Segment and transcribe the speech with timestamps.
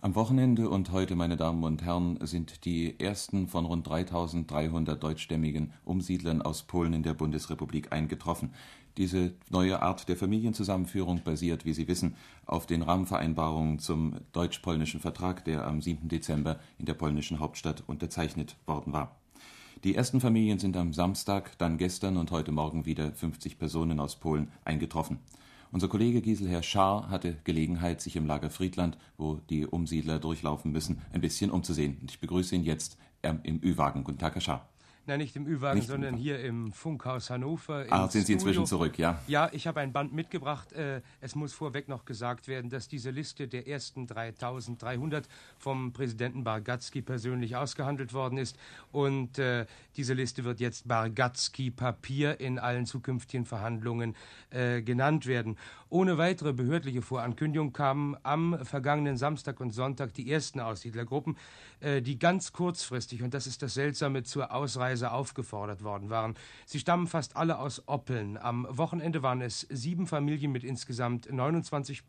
[0.00, 5.72] Am Wochenende und heute, meine Damen und Herren, sind die ersten von rund 3300 deutschstämmigen
[5.84, 8.54] Umsiedlern aus Polen in der Bundesrepublik eingetroffen.
[8.96, 12.14] Diese neue Art der Familienzusammenführung basiert, wie Sie wissen,
[12.46, 16.06] auf den Rahmenvereinbarungen zum deutsch-polnischen Vertrag, der am 7.
[16.08, 19.16] Dezember in der polnischen Hauptstadt unterzeichnet worden war.
[19.82, 24.14] Die ersten Familien sind am Samstag, dann gestern und heute Morgen wieder 50 Personen aus
[24.14, 25.18] Polen eingetroffen.
[25.70, 31.02] Unser Kollege Giselher Schaar hatte Gelegenheit, sich im Lager Friedland, wo die Umsiedler durchlaufen müssen,
[31.12, 31.98] ein bisschen umzusehen.
[32.08, 34.02] Ich begrüße ihn jetzt ähm, im Ü-Wagen.
[34.02, 34.68] Guten Tag, Herr Schaar.
[35.08, 37.86] Nein, nicht im Ü-Wagen, sondern im hier im Funkhaus Hannover.
[37.88, 39.18] Ah, sind Sie inzwischen zurück, ja?
[39.26, 40.74] Ja, ich habe ein Band mitgebracht.
[40.74, 45.26] Äh, es muss vorweg noch gesagt werden, dass diese Liste der ersten 3300
[45.56, 48.58] vom Präsidenten Bargatski persönlich ausgehandelt worden ist.
[48.92, 49.64] Und äh,
[49.96, 54.14] diese Liste wird jetzt Bargatski-Papier in allen zukünftigen Verhandlungen
[54.50, 55.56] äh, genannt werden.
[55.90, 61.38] Ohne weitere behördliche Vorankündigung kamen am vergangenen Samstag und Sonntag die ersten Aussiedlergruppen,
[61.80, 66.34] äh, die ganz kurzfristig, und das ist das Seltsame, zur Ausreise aufgefordert worden waren.
[66.66, 68.36] Sie stammen fast alle aus Oppeln.
[68.36, 72.02] Am Wochenende waren es sieben Familien mit insgesamt 29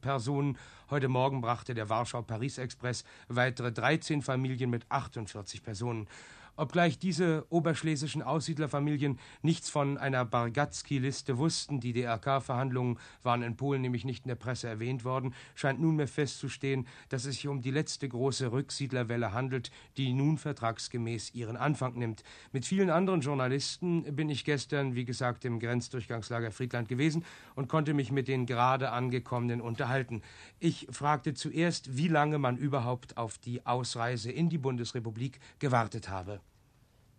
[0.00, 0.58] Personen.
[0.90, 6.08] Heute Morgen brachte der Warschau-Paris-Express weitere 13 Familien mit 48 Personen.
[6.54, 14.04] Obgleich diese oberschlesischen Aussiedlerfamilien nichts von einer Bargatski-Liste wussten, die DRK-Verhandlungen waren in Polen nämlich
[14.04, 18.06] nicht in der Presse erwähnt worden, scheint nunmehr festzustehen, dass es sich um die letzte
[18.06, 22.22] große Rücksiedlerwelle handelt, die nun vertragsgemäß ihren Anfang nimmt.
[22.52, 27.94] Mit vielen anderen Journalisten bin ich gestern, wie gesagt, im Grenzdurchgangslager Friedland gewesen und konnte
[27.94, 30.20] mich mit den gerade angekommenen unterhalten.
[30.60, 36.41] Ich fragte zuerst, wie lange man überhaupt auf die Ausreise in die Bundesrepublik gewartet habe.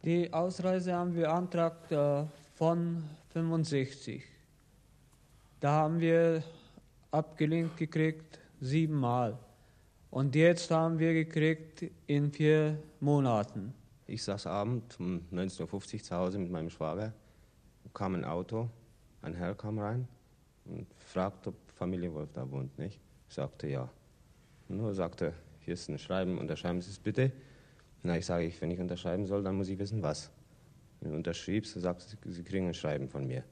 [0.03, 4.21] Die Ausreise haben wir beantragt äh, von 65.
[5.61, 6.43] Da haben wir
[7.09, 9.39] abgelehnt gekriegt siebenmal.
[10.09, 13.73] Und jetzt haben wir gekriegt in vier Monaten.
[14.05, 17.13] Ich saß abend um 19.50 Uhr zu Hause mit meinem Schwager.
[17.93, 18.69] kam ein Auto,
[19.21, 20.05] ein Herr kam rein
[20.65, 22.99] und fragte, ob Familie Wolf da wohnt, nicht?
[23.29, 23.89] Ich sagte ja.
[24.67, 27.31] Nur sagte, hier ist ein Schreiben, unterschreiben Sie es bitte.
[28.03, 30.29] Na, ich sage, wenn ich unterschreiben soll, dann muss ich wissen, was.
[30.99, 33.43] Wenn du unterschriebst, sagst du, sie kriegen ein Schreiben von mir.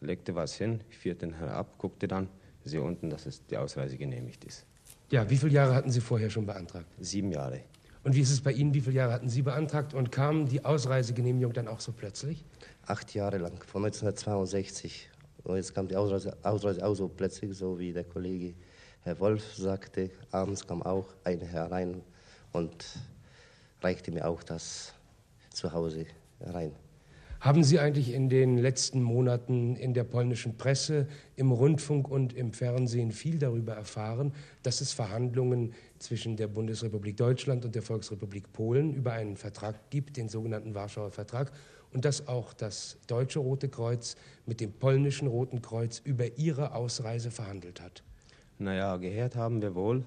[0.00, 2.28] Legte was hin, ich führte den Herrn ab, guckte dann,
[2.64, 4.66] sehe unten, dass es die Ausreise genehmigt ist.
[5.10, 6.86] Ja, wie viele Jahre hatten Sie vorher schon beantragt?
[6.98, 7.60] Sieben Jahre.
[8.02, 8.74] Und wie ist es bei Ihnen?
[8.74, 12.44] Wie viele Jahre hatten Sie beantragt und kam die Ausreisegenehmigung dann auch so plötzlich?
[12.86, 15.08] Acht Jahre lang, von 1962.
[15.44, 18.54] Und jetzt kam die Ausreise, Ausreise auch so plötzlich, so wie der Kollege
[19.02, 20.10] Herr Wolf sagte.
[20.30, 22.02] Abends kam auch eine herein
[22.52, 22.84] und
[23.84, 24.94] reichte mir auch das
[25.50, 26.06] zu Hause
[26.40, 26.72] rein.
[27.40, 31.06] Haben Sie eigentlich in den letzten Monaten in der polnischen Presse,
[31.36, 37.66] im Rundfunk und im Fernsehen viel darüber erfahren, dass es Verhandlungen zwischen der Bundesrepublik Deutschland
[37.66, 41.52] und der Volksrepublik Polen über einen Vertrag gibt, den sogenannten Warschauer Vertrag,
[41.92, 47.30] und dass auch das Deutsche Rote Kreuz mit dem polnischen Roten Kreuz über ihre Ausreise
[47.30, 48.02] verhandelt hat?
[48.58, 50.02] Naja, gehört haben wir wohl,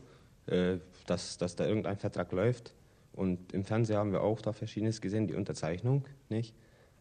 [0.47, 2.73] äh, dass, dass da irgendein Vertrag läuft.
[3.17, 6.53] Und im Fernsehen haben wir auch da Verschiedenes gesehen, die Unterzeichnung, nicht?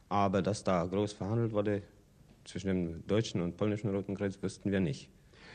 [0.09, 1.83] Aber dass da groß verhandelt wurde
[2.47, 5.11] zwischen dem deutschen und polnischen Roten Kreuz, wüssten wir nicht.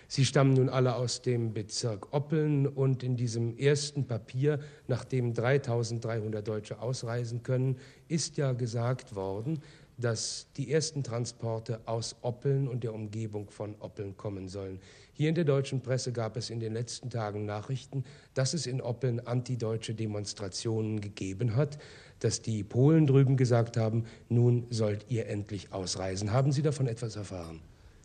[0.07, 6.47] Sie stammen nun alle aus dem Bezirk Oppeln und in diesem ersten Papier, nachdem 3300
[6.47, 9.63] Deutsche ausreisen können, ist ja gesagt worden,
[9.97, 14.79] dass die ersten Transporte aus Oppeln und der Umgebung von Oppeln kommen sollen.
[15.13, 18.03] Hier in der deutschen Presse gab es in den letzten Tagen Nachrichten,
[18.33, 21.77] dass es in Oppeln antideutsche Demonstrationen gegeben hat,
[22.19, 26.31] dass die Polen drüben gesagt haben, nun sollt ihr endlich ausreisen.
[26.31, 27.61] Haben Sie davon etwas erfahren?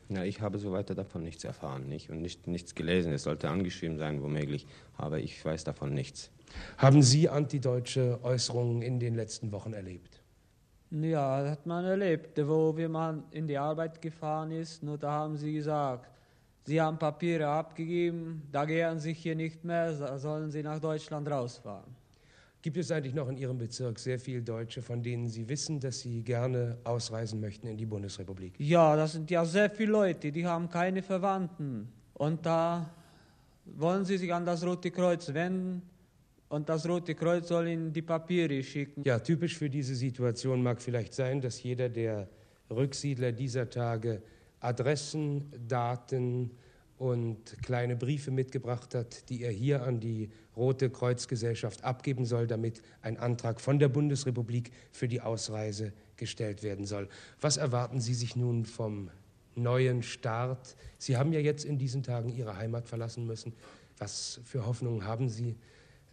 [0.09, 3.13] Ja, ich habe so weiter davon nichts erfahren nicht, und nicht, nichts gelesen.
[3.13, 4.67] Es sollte angeschrieben sein, womöglich,
[4.97, 6.31] aber ich weiß davon nichts.
[6.79, 10.21] Haben Sie antideutsche Äußerungen in den letzten Wochen erlebt?
[10.91, 15.11] Ja, das hat man erlebt, wo wir mal in die Arbeit gefahren ist, nur da
[15.11, 16.09] haben sie gesagt,
[16.65, 21.97] sie haben Papiere abgegeben, da gehen sie hier nicht mehr, sollen sie nach Deutschland rausfahren.
[22.63, 26.01] Gibt es eigentlich noch in Ihrem Bezirk sehr viele Deutsche, von denen Sie wissen, dass
[26.01, 28.55] sie gerne ausreisen möchten in die Bundesrepublik?
[28.59, 31.89] Ja, das sind ja sehr viele Leute, die haben keine Verwandten.
[32.15, 32.91] Und da
[33.67, 35.83] wollen sie sich an das Rote Kreuz wenden
[36.49, 39.03] und das Rote Kreuz soll ihnen die Papiere schicken.
[39.05, 42.29] Ja, typisch für diese Situation mag vielleicht sein, dass jeder der
[42.71, 44.23] Rücksiedler dieser Tage
[44.61, 46.51] Adressen, Daten
[46.99, 52.83] und kleine Briefe mitgebracht hat, die er hier an die Rote Kreuzgesellschaft abgeben soll, damit
[53.03, 57.09] ein Antrag von der Bundesrepublik für die Ausreise gestellt werden soll.
[57.41, 59.11] Was erwarten Sie sich nun vom
[59.55, 60.77] neuen Start?
[60.97, 63.53] Sie haben ja jetzt in diesen Tagen Ihre Heimat verlassen müssen.
[63.99, 65.57] Was für Hoffnungen haben Sie?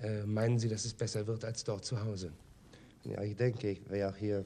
[0.04, 2.32] Äh, meinen Sie, dass es besser wird als dort zu Hause?
[3.06, 4.46] Ja, ich denke, ich werde auch hier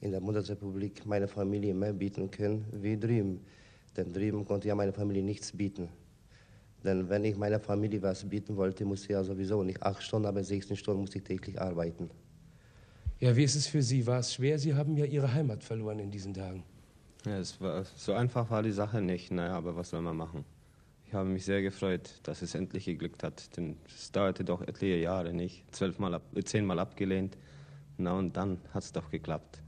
[0.00, 3.40] in der Bundesrepublik meiner Familie mehr bieten können wie drüben.
[3.96, 5.88] Denn drüben konnte ja meine Familie nichts bieten.
[6.84, 10.26] Denn wenn ich meiner Familie was bieten wollte, musste ich ja sowieso nicht acht Stunden,
[10.26, 12.08] aber 16 Stunden musste ich täglich arbeiten.
[13.18, 14.06] Ja, wie ist es für Sie?
[14.06, 14.60] War es schwer?
[14.60, 16.62] Sie haben ja Ihre Heimat verloren in diesen Tagen.
[17.26, 20.44] Ja, es war, so einfach war die Sache nicht, naja, aber was soll man machen?
[21.08, 24.96] Ich habe mich sehr gefreut, dass es endlich geglückt hat, denn es dauerte doch etliche
[24.96, 25.64] Jahre nicht.
[25.74, 27.38] Zwölfmal, ab, zehnmal abgelehnt,
[27.96, 29.62] na und dann hat es doch geklappt.